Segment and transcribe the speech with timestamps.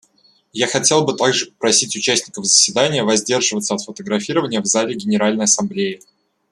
[0.53, 6.01] Я хотел бы также просить участников заседания воздерживаться от фотографирования в зале Генеральной Ассамблеи.